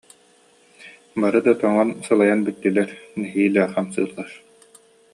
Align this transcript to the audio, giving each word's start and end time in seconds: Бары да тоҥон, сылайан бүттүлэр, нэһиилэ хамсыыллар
Бары 1.21 1.39
да 1.45 1.53
тоҥон, 1.61 1.89
сылайан 2.05 2.39
бүттүлэр, 2.45 2.89
нэһиилэ 3.19 3.63
хамсыыллар 3.73 4.29